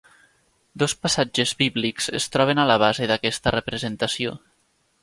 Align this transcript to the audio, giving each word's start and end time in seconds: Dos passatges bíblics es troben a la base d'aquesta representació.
Dos 0.83 0.95
passatges 1.03 1.53
bíblics 1.59 2.09
es 2.21 2.27
troben 2.37 2.63
a 2.65 2.67
la 2.73 2.79
base 2.87 3.13
d'aquesta 3.13 3.57
representació. 3.59 4.37